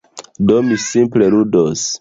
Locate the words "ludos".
1.37-1.89